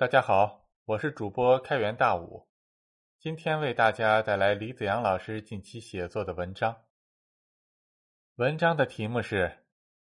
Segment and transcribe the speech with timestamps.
[0.00, 2.48] 大家好，我是主播开元大武，
[3.18, 6.84] 今天为大家带来李子阳老师近期写作的文章。
[8.36, 9.44] 文章的题目是《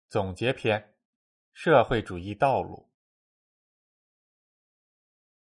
[0.07, 0.93] 总结篇：
[1.51, 2.89] 社会主义道路》。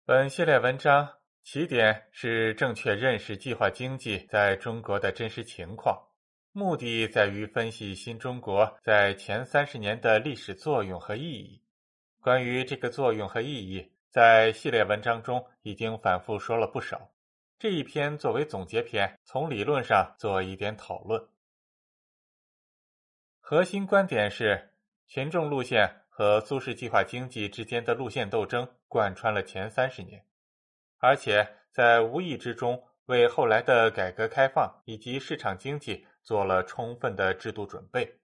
[0.03, 1.07] 本系列文章
[1.43, 6.09] 起点是正确认识计划经济在中国的真实情况，
[6.51, 11.63] 目的在于分析新中国在前三十年的历史作用和意义。
[12.19, 13.89] 关于这个作用和意义。
[14.11, 17.13] 在系列文章中已经反复说了不少，
[17.57, 21.29] 这一篇作为总结篇，从理论上做一点讨论。
[23.39, 24.73] 核心观点是，
[25.07, 30.25] 群众路线和苏式计划经济之间的路线斗争贯穿了前三十年，
[30.97, 38.19] 而且在无意之中为后来的改革开放以及市场经济做了充分的制度准备。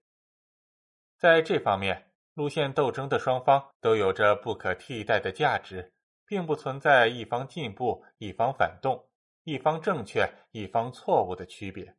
[1.16, 2.07] 在这方面。
[2.38, 5.92] 路线斗争的双方都有着不可替代的价值，
[6.24, 9.10] 并不存在一方进步、一方反动、
[9.42, 11.96] 一方正确、一方错误的区别。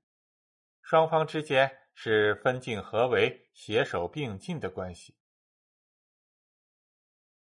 [0.82, 5.14] 双方之间是分进合围、携手并进的关系。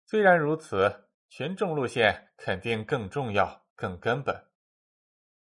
[0.04, 4.46] 虽然如此，群众路线肯定更重要、更根本。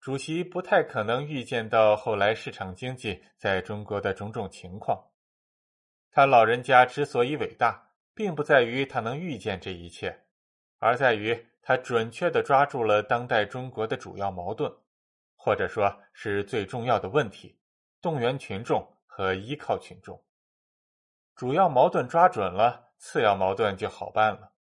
[0.01, 5.11] 主席不太可能预见到后来市场经济在中国的种种情况。
[6.15, 10.27] 他老人家之所以伟大，并不在于他能预见这一切，
[10.79, 14.73] 而在于他准确地抓住了当代中国的主要矛盾，
[15.35, 17.59] 或者说是最重要的问题：
[18.01, 20.23] 动员群众和依靠群众。
[21.35, 24.53] 主要矛盾抓准了，次要矛盾就好办了。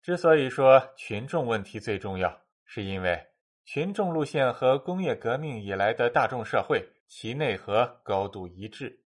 [0.00, 3.26] 之所以说群众问题最重要，是因为
[3.66, 9.01] 群众路线和工业革命以来的大众社会其内核高度一致。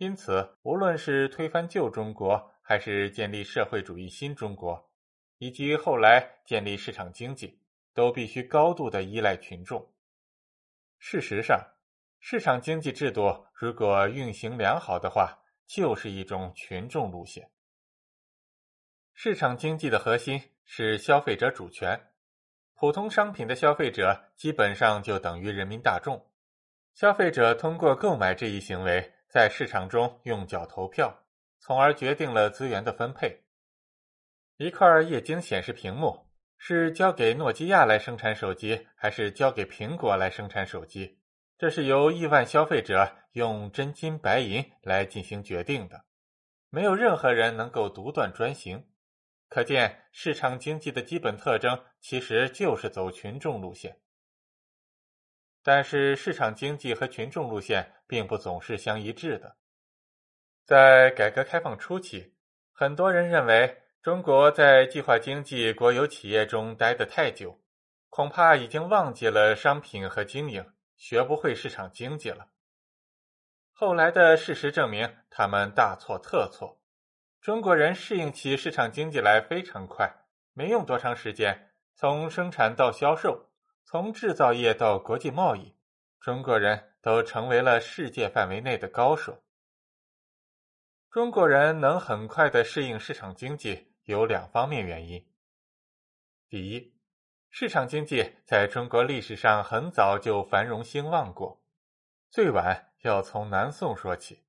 [0.00, 4.90] 因此，无论是推翻旧中国，还是建立社会主义新中国，
[5.36, 7.60] 以及后来建立市场经济，
[7.92, 9.92] 都必须高度的依赖群众。
[10.98, 11.62] 事实上，
[12.18, 17.50] 市场经济制度如果运行良好的话，就是一种群众路线。
[19.12, 22.08] 市场经济的核心是消费者主权，
[22.72, 26.30] 普通商品的消费者基本上就等于人民大众，
[26.94, 29.12] 消费者通过购买这一行为。
[29.30, 31.22] 在市场中用脚投票，
[31.60, 33.44] 从而决定了资源的分配。
[34.56, 36.26] 一块液晶显示屏幕
[36.58, 41.20] 是交给诺基亚来生产手机，还是交给苹果来生产手机？
[41.56, 46.04] 这是由亿万消费者用真金白银来进行决定的，
[46.68, 48.88] 没有任何人能够独断专行。
[49.48, 54.00] 可见，市场经济的基本特征其实就是走群众路线。
[55.62, 59.56] 但是，市场经济和群众路线并不总是相一致的。
[60.64, 62.34] 在改革开放初期，
[62.72, 67.60] 很多人认为中国在计划经济国有企业中待得太久，
[68.08, 70.64] 恐怕已经忘记了商品和经营，
[70.96, 72.48] 学不会市场经济了。
[73.72, 76.80] 后来的事实证明，他们大错特错。
[77.42, 80.10] 中国人适应起市场经济来非常快，
[80.54, 83.49] 没用多长时间，从生产到销售。
[83.90, 85.74] 从制造业到国际贸易，
[86.20, 89.42] 中国人都成为了世界范围内的高手。
[91.10, 95.26] 中国人能很快的适应市场经济，有两方面原因。
[96.48, 96.94] 第一，
[97.50, 101.60] 市场经济在中国历史上很早就繁荣兴旺过，
[102.30, 104.44] 最晚要从南宋说起。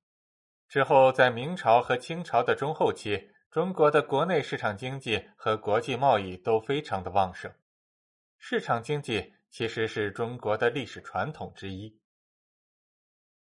[0.68, 7.52] 之后，在明朝和清朝的中后期，中国的国内市场经济和国际贸易都非常的旺盛。
[8.44, 12.00] 市场经济其实是中国的历史传统之一。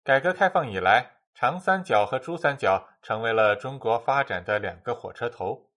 [0.02, 5.70] 改革开放以来，长三角和珠三角成为了中国发展的两个火车头。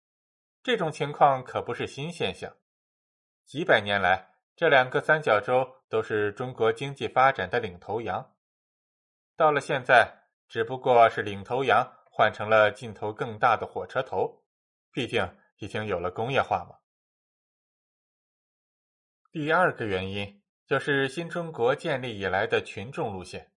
[0.63, 2.51] 这种情况可不是新现象，
[3.45, 8.35] 几百年来，这两个三角洲都是中国经济发展的领头羊。
[9.37, 14.43] 到了现在，只不过是领头羊换成了劲头更大的火车头，
[14.91, 16.79] 毕竟已经有了工业化嘛。
[19.35, 23.51] 第二个原因就是新中国建立以来的群众路线，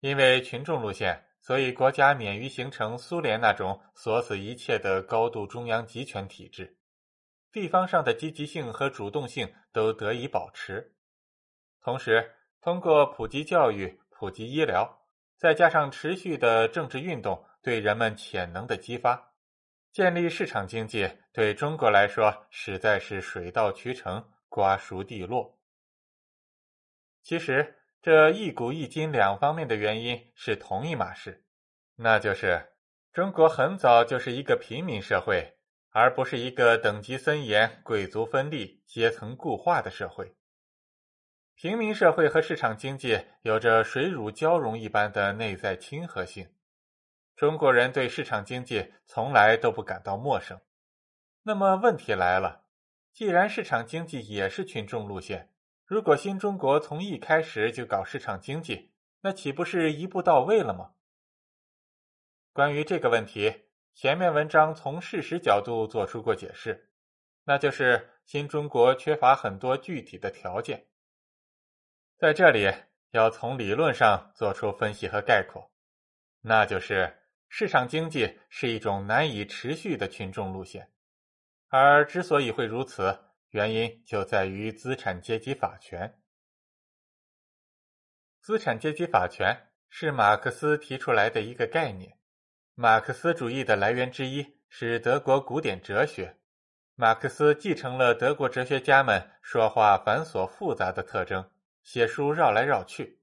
[0.00, 6.78] 因为群众路线，所以国家免于形成苏联那种锁死一切的高度中央集权体制，
[7.52, 10.94] 地方上的积极性和主动性都得以保持。
[11.82, 12.32] 同时，
[12.62, 15.06] 通过普及教育、普及医疗，
[15.36, 19.34] 再加上持续的政治运动对人们潜能的激发，
[19.92, 24.24] 建立市场经济对中国来说实在是水到渠成。
[24.48, 25.58] 瓜熟蒂落。
[27.22, 31.44] 其实，这一古一今两方面的原因是同一码事，
[31.96, 32.72] 那就是
[33.12, 35.58] 中国很早就是一个平民社会，
[35.90, 40.34] 而不是一个等级森严、贵族分立、阶层固化的社会。
[41.54, 46.54] 平民社会和市场经济有着水乳交融一般的内在亲和性。
[47.34, 50.60] 中国人对市场经济从来都不感到陌生。
[51.42, 52.67] 那么问题来了，
[53.18, 55.50] 既然市场经济也是群众路线，
[55.84, 58.92] 如果新中国从一开始就搞市场经济，
[59.22, 60.92] 那岂不是一步到位了吗？
[62.52, 66.92] 关于这个问题，前面文章从事实角度做出过解释，
[67.42, 70.86] 那就是新中国缺乏很多具体的条件。
[72.18, 72.72] 在这里
[73.10, 75.72] 要从理论上做出分析和概括，
[76.42, 77.18] 那就是
[77.48, 80.92] 市场经济是一种难以持续的群众路线，
[81.68, 83.18] 而之所以会如此，
[83.50, 86.18] 原因就在于资产阶级法权。
[88.40, 92.18] 资产阶级法权是马克思提出来的一个概念，
[92.74, 96.38] 马克思主义的来源之一是德国古典哲学，
[96.94, 101.50] 马克思继承了德国哲学家们说话繁琐复杂的特征。
[101.84, 103.18] 写书绕来绕去，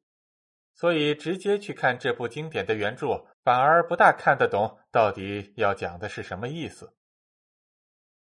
[0.73, 6.94] 所以直接去看这部经典的原著，反而不大看得懂到底要讲的是什么意思。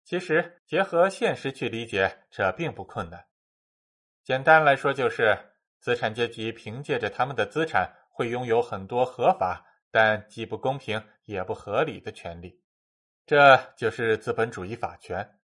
[0.06, 3.26] 其实结合现实去理解，这并不困难。
[4.23, 5.37] 简单来说，就是
[5.81, 12.62] 资产阶级凭借着他们的资产，会拥有很多合法但既不公平也不合理的权利，
[13.26, 15.38] 这就是资本主义法权。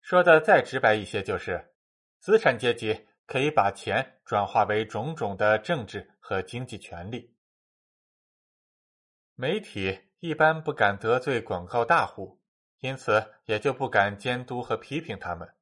[0.00, 1.74] 说的再直白一些，就是
[2.20, 3.06] 资产阶级。
[3.28, 7.34] 可以把钱转化为种种的政治和经济权利。
[9.34, 12.40] 媒体一般不敢得罪广告大户，
[12.80, 15.54] 因此也就不敢监督和批评他们。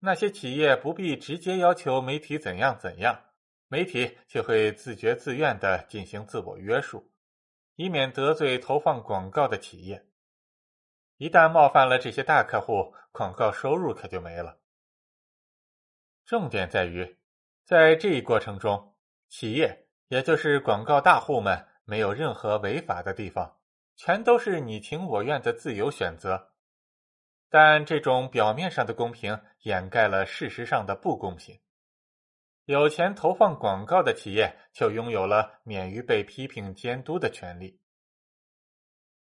[0.00, 3.24] 那些企业不必直接要求媒体怎样怎样，
[3.66, 7.10] 媒体就会自觉自愿的进行自我约束，
[7.74, 10.06] 以免得罪投放广告的企业。
[11.16, 14.60] 一旦冒犯了这些大客户，广告收入可就没了。
[16.24, 17.18] 重点在于，
[17.64, 18.94] 在这一过程中，
[19.28, 23.57] 企业也就是广告大户们没有任何违法的地方，
[23.98, 26.52] 全都是你情我愿的自由选择。
[27.50, 31.60] 但这种表面上的公平掩盖了事实上的不公平。
[32.64, 37.80] 有钱投放广告的企业就拥有了免于被批评监督的权利。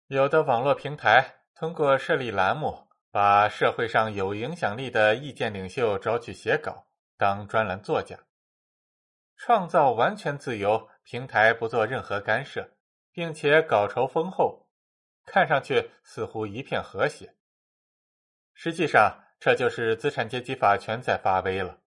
[0.08, 6.88] 有的网络平台通过设立栏目，把社会上有影响力的意见领袖找去写稿。
[7.16, 8.20] 当专栏作家，
[9.38, 12.77] 创造完全自由，平台不做任何干涉，
[13.18, 14.70] 并且稿酬丰厚，
[15.26, 17.34] 看上去似乎一片和谐。
[18.54, 21.82] 实际上，这就是资产阶级法权在发威了。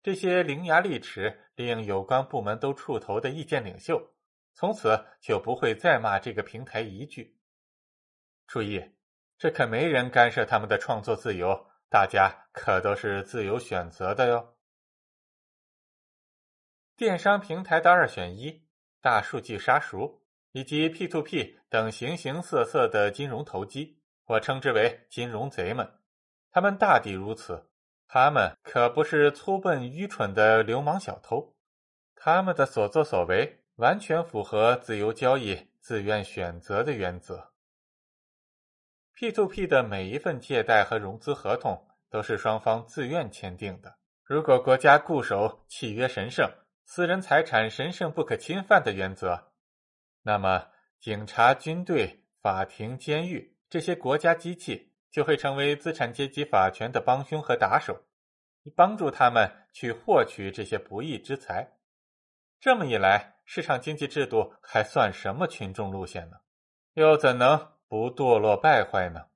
[0.00, 4.14] 这些伶牙俐齿、令有关部门都触头的意见领袖，
[4.52, 7.36] 从此就不会再骂这个平台一句。
[8.46, 8.94] 注意，
[9.36, 11.68] 这可没人干涉他们的创作自由。
[11.88, 14.54] 大家可都是自由选择的哟。
[16.94, 18.68] 电商平台的二选一、
[19.00, 20.23] 大数据杀熟
[20.54, 25.90] 以及 P to P 等形形色色的金融投机，我称之为金融贼们。
[26.52, 27.68] 他们大抵如此，
[28.06, 31.56] 他们可不是粗笨愚蠢的流氓小偷，
[32.14, 37.50] 他们的所作所为完全符合自由交易、自愿选择的原则。
[39.16, 43.96] P to P 的每一份借贷和融资合同都是双方自愿签订的。
[44.22, 46.48] 如果国家固守契约神圣、
[46.84, 49.50] 私人财产神圣不可侵犯的原则，
[50.26, 58.04] 那么警察、军队、法庭、监狱这些国家机器就会成为资产阶级法权的帮凶和打手，
[58.62, 61.76] 以帮助他们去获取这些不义之财。
[62.58, 66.38] 这么一来，市场经济制度还算什么群众路线呢？
[66.94, 67.72] 又怎能？
[67.86, 69.26] 不堕落败坏呢？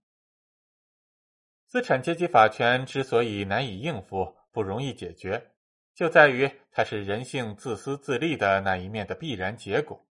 [1.67, 5.53] 资产阶级法权之所以难以应付、不容易解决，
[5.95, 10.08] 就在于它是人性自私自利的那一面的必然结果。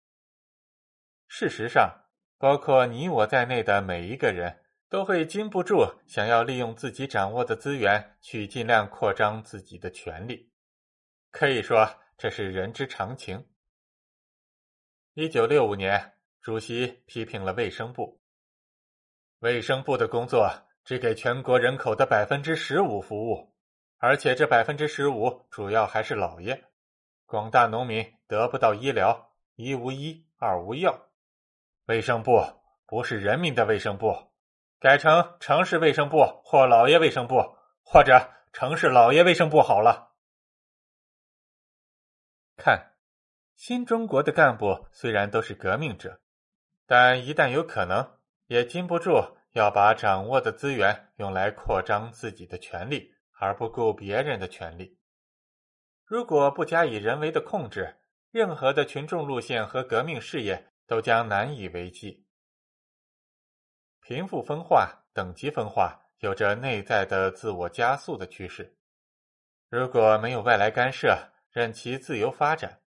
[1.28, 2.04] 事实上，
[2.38, 10.52] 包括你我在内的每一个人都会禁不住想要利用自己掌握的资源去尽量扩张自己的权利，
[11.30, 13.46] 可以说这是人之常情。
[15.14, 18.20] 一九六五年，主席批评了卫生部。
[19.40, 20.48] 卫生部的工作
[20.84, 23.54] 只给全国人口的百分之十五服务，
[23.98, 26.64] 而且这百分之十五主要还是老爷，
[27.26, 31.05] 广大农民得不到医疗，一无医，二无药。
[31.86, 32.40] 卫生部
[32.86, 34.14] 不是人民的卫生部，
[34.78, 40.14] 改成城市卫生部或老爷卫生部，或者城市老爷卫生部好了。
[42.56, 42.94] 看，
[43.54, 46.20] 新中国的干部虽然都是革命者，
[46.86, 48.14] 但一旦有可能。
[48.48, 49.10] 也禁不住
[49.54, 54.96] 要把掌握的资源用来扩张自己的权利，而不顾别人的权利。
[56.04, 57.96] 如果不加以人为的控制，
[58.30, 62.24] 任何的群众路线和革命事业都将难以为继。
[64.00, 68.76] 贫富分化、等级分化有着内在的自我加速的趋势。
[69.68, 72.80] 如果没有外来干涉，任其自由发展，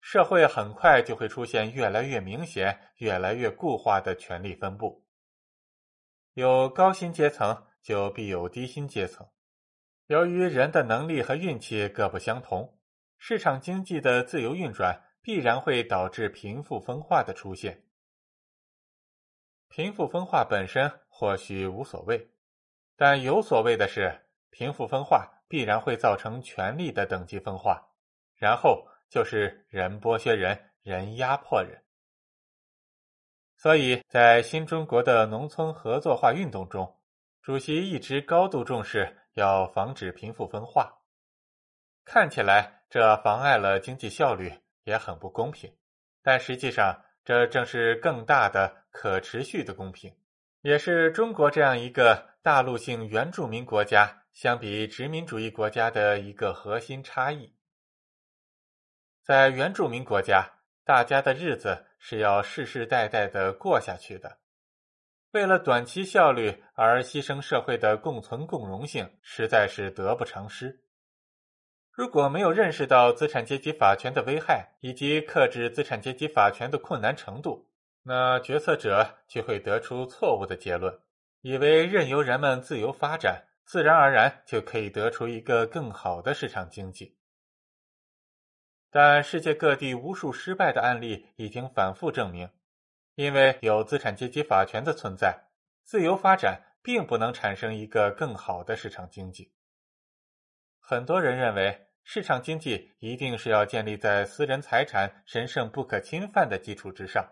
[0.00, 5.06] 社会很快就会出现越来越明显、越来越固化的权力分布。
[6.34, 9.26] 有高薪阶层，就必有低薪阶层。
[10.08, 12.78] 由于人的能力和运气各不相同，
[13.16, 17.82] 市场经济的自由运转必然会导致贫富分化的出现。
[19.66, 22.30] 贫富分化本身或许无所谓，
[22.94, 27.88] 但有所谓的是，贫富分化必然会造成权力的等级分化，
[28.36, 31.82] 然后就是人剥削人，人压迫人。
[33.56, 37.00] 所以在新中国的农村合作化运动中，
[37.42, 41.02] 主席一直高度重视要防止贫富分化。
[42.04, 44.52] 看起来这妨碍了经济效率，
[44.86, 45.70] 也很不公平，
[46.22, 47.02] 但实际上。
[47.26, 50.14] 这正是更大的可持续的公平，
[50.60, 57.52] 也是中国这样一个大陆性原住民国家相比殖民主义国家的一个核心差异。
[59.24, 60.48] 在原住民国家，
[60.84, 64.38] 大家的日子是要世世代代的过下去的，
[65.32, 70.80] 为了短期效率而牺牲社会的共存共荣性，实在是得不偿失。
[71.96, 77.70] 如果没有认识到资产阶级法权的危害以及克制资产阶级法权的困难程度，
[78.02, 81.00] 那决策者就会得出错误的结论，
[81.40, 87.16] 以为任由人们自由发展，自然而然就可以得出一个更好的市场经济。
[88.90, 92.50] 但世界各地无数失败的案例已经反复证明，
[93.14, 95.46] 因为有资产阶级法权的存在，
[95.82, 99.54] 自由发展并不能产生一个更好的市场经济。
[100.78, 101.84] 很多人认为。
[102.08, 107.28] 市场经济一定是要建立在私人财产神圣不可侵犯的基础之上，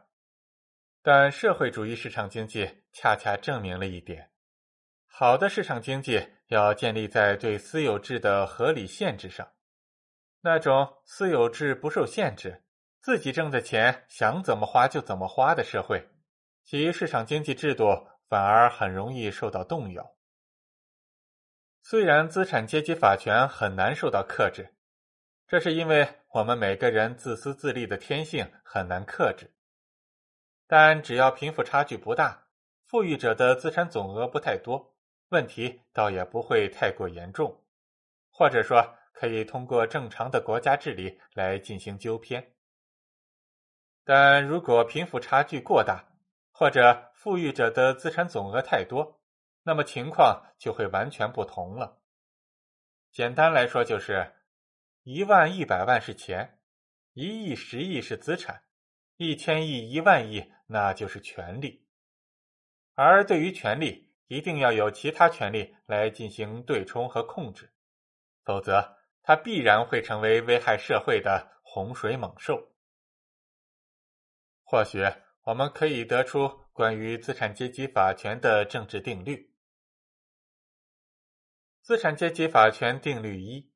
[1.00, 4.33] 但社会主义市场经济恰恰证明了一点：
[5.07, 9.49] 好的市场经济要建立在对私有制的合理限制上。
[10.40, 12.64] 那种私有制不受限制、
[13.00, 16.04] 自己挣的钱想怎么花就怎么花的社会，
[16.64, 17.87] 其市场经济制度
[18.28, 20.13] 反而很容易受到动摇。
[21.87, 24.75] 虽然资产阶级法权很难受到克制，
[25.47, 29.55] 这是因为我们每个人自私自利的天性很难克制。
[30.67, 32.47] 但只要贫富差距不大，
[32.87, 34.95] 富裕者的资产总额不太多，
[35.29, 37.62] 问题倒也不会太过严重，
[38.31, 42.55] 或者说可以通过正常的国家治理来进行纠偏。
[44.05, 46.03] 但如果贫富差距过大，
[46.50, 49.21] 或者富裕者的资产总额太多，
[49.64, 52.00] 那么情况就会完全不同了。
[53.11, 54.33] 简单来说，就是
[55.02, 56.61] 一万一百万是钱，
[57.14, 58.64] 一亿十亿是资产，
[59.16, 61.87] 一千亿一万亿那就是权力。
[62.94, 67.73] 而对于权力，一定要有其他权力来进行对冲和控制，
[68.44, 72.73] 否则它必然会成为危害社会的洪水猛兽。
[74.62, 75.02] 或许
[75.44, 79.53] 我们可以得出关于资产阶级法权的政治定律。
[81.85, 83.71] 资产阶级法权定律一：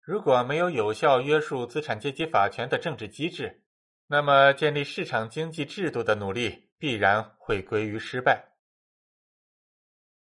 [0.00, 3.64] 如果没有有效约束资产阶级法权的政治机制，
[4.06, 8.52] 那么建立市场经济制度的努力必然会归于失败。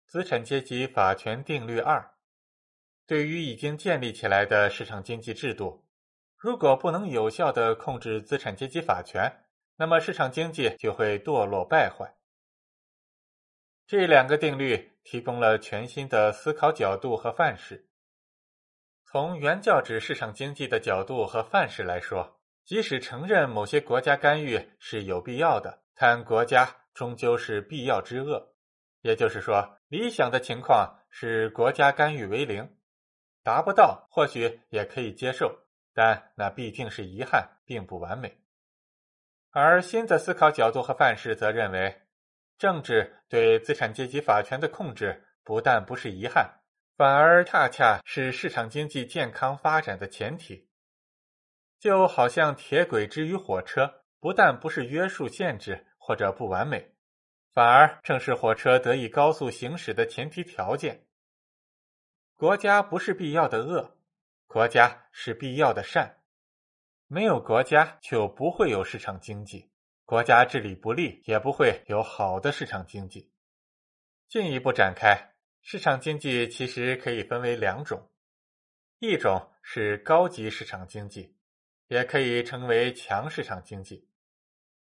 [0.07, 2.13] 资产阶级法权定律二：
[3.07, 5.87] 对于已经建立起来的市场经济制度，
[6.37, 9.47] 如果不能有效的控制资产阶级法权，
[9.77, 12.15] 那么市场经济就会堕落败坏。
[13.87, 17.89] 这两个定律提供了全新的思考角度和范式。
[19.05, 28.55] 从原教旨市场经济的角度和范式来说，即使承认某些国家干预是有必要的，但国家终究是必要之恶。
[29.03, 32.77] 也就是说，理想的情况是国家干预为零，
[33.43, 38.39] 达不到或许也可以接受，但那必定是遗憾，并不完美。
[39.51, 42.02] 而新的思考角度和范式则认为。
[42.59, 46.61] 政治对资产阶级法权的控制不但不是遗憾，
[46.97, 50.69] 反而恰恰是市场经济健康发展的前提。
[51.81, 56.95] 就好像铁轨之于火车，不但不是约束限制或者不完美，
[57.53, 61.05] 反而正是火车得以高速行驶的前提条件。
[62.37, 63.97] 国家不是必要的恶，
[64.47, 66.21] 国家是必要的善。
[67.09, 69.72] 没有国家，就不会有市场经济。
[70.13, 73.33] 国家治理不力，也不会有好的市场经济。
[74.29, 78.11] 进一步展开，市场经济其实可以分为两种，
[78.99, 81.35] 一种是高级市场经济，
[81.87, 84.07] 也可以称为强市场经济。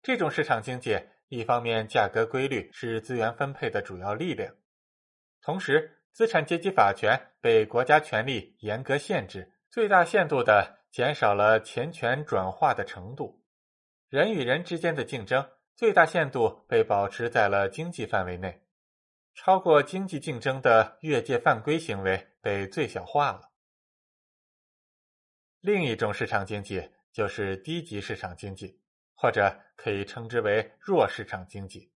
[0.01, 4.55] 这种市场经济，一方面价格规律是资源分配的主要力量，
[5.41, 13.43] 同时资产阶级法权被国家权力严格限制，最大限度的减少了钱权转化的程度，
[14.09, 18.63] 人与人之间的竞争最大限度被保持在了经济范围内，
[19.33, 23.51] 超过经济竞争的越界犯规行为被最小化了。
[25.59, 28.81] 另一种市场经济就是低级市场经济。
[29.19, 31.91] 或者可以称之为弱市场经济。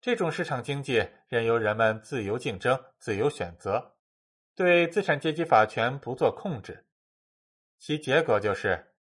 [0.00, 3.96] 这种市场经济任由人们自由竞争、自由选择，
[4.54, 6.86] 对资产阶级法权不做控制。
[7.80, 8.94] 其结果就是：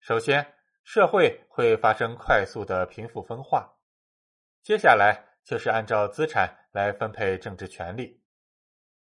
[0.00, 0.54] 首先，
[0.90, 3.76] 社会会发生快速的贫富分化；
[4.62, 8.22] 接下来就是按照资产来分配政治权利。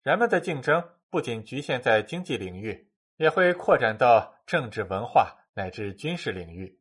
[0.01, 6.79] 人们的竞争不仅局限在经济领域，也会扩展到政治、文化乃至军事领域。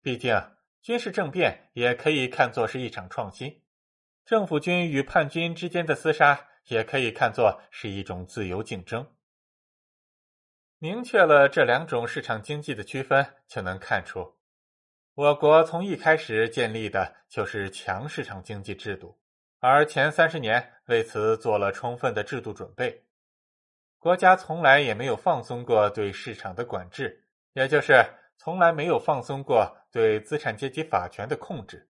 [0.00, 0.40] 毕竟，
[0.80, 3.64] 军事政变也可以看作是一场创新，
[4.24, 9.04] 政府军与叛军之间的厮杀也可以看作是一种自由竞争。
[10.82, 14.34] 明确了这两种市场经济的区分，就能看出，
[15.14, 19.16] 我国从一开始建立的就是强市场经济制度，
[19.60, 23.04] 而前三十年为此做了充分的制度准备，
[24.00, 28.04] 国家从来也没有放松过对市场的管制，也就是。
[28.36, 31.88] 从来没有放松过对资产阶级法权的控制，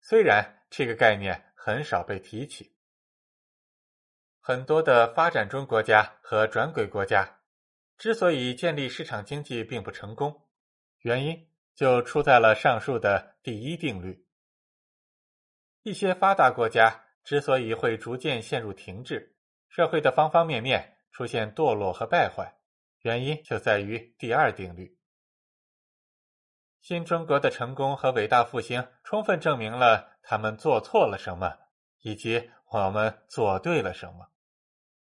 [0.00, 2.76] 虽然这个概念很少被提起。
[4.40, 7.37] 很多的发展中国家和转轨国家
[7.98, 10.46] 之所以建立市场经济并不成功，
[11.00, 14.24] 原因就出在了上述的第一定律。
[15.82, 19.34] 一些发达国家之所以会逐渐陷入停滞，
[19.68, 22.58] 社会的方方面面出现堕落和败坏，
[23.00, 24.96] 原因就在于第二定律。
[26.80, 31.58] 新中国的成功和伟大复兴，充分证明了他们做错了什么，
[32.02, 34.30] 以及我们做对了什么。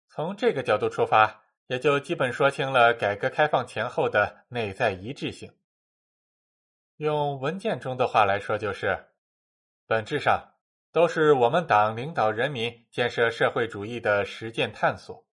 [0.09, 1.40] 从这个角度出发，
[1.71, 5.55] 也就基本说清了改革开放前后的内在一致性。
[6.97, 9.07] 用文件中的话来说，就是
[9.87, 10.55] 本质上
[10.91, 15.25] 都是我们党领导人民建设社会主义的实践探索。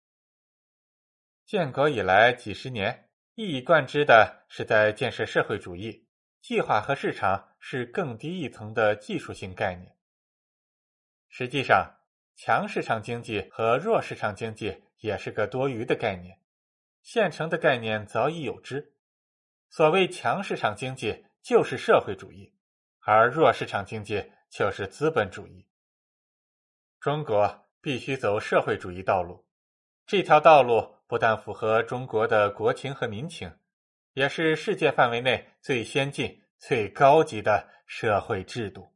[1.44, 6.06] 建国以来几十年，一以贯之的是在建设社会主义。
[6.40, 9.98] 计划和市场是更低一层的技术性概念。
[11.30, 11.98] 实际上，
[12.36, 16.40] 强市场经济和弱市场经济也是个多余的概念，
[17.02, 18.94] 现成的概念早已有之。
[19.70, 22.54] 所谓强市场经济就是社会主义，
[23.00, 25.68] 而弱市场经济就是资本主义。
[27.00, 29.46] 中国必须走社会主义道路，
[30.06, 33.52] 这条道路不但符合中国的国情和民情。
[34.14, 38.92] 也是世界范围内最先进、最高级的社会制度。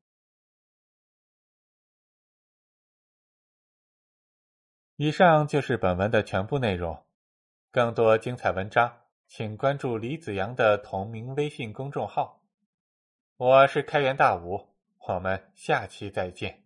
[5.04, 7.04] 以上就是本文的全部内容。
[7.72, 12.44] 更多精彩文章，请关注李子阳的同名微信公众号。
[13.36, 14.68] 我是开元大武，
[15.08, 16.61] 我们下期再见。